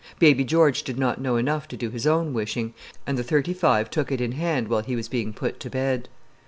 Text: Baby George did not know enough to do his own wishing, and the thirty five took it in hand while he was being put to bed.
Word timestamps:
Baby 0.17 0.43
George 0.43 0.81
did 0.81 0.97
not 0.97 1.21
know 1.21 1.35
enough 1.35 1.67
to 1.67 1.77
do 1.77 1.91
his 1.91 2.07
own 2.07 2.33
wishing, 2.33 2.73
and 3.05 3.19
the 3.19 3.23
thirty 3.23 3.53
five 3.53 3.91
took 3.91 4.11
it 4.11 4.19
in 4.19 4.31
hand 4.31 4.67
while 4.67 4.81
he 4.81 4.95
was 4.95 5.07
being 5.07 5.31
put 5.31 5.59
to 5.59 5.69
bed. 5.69 6.09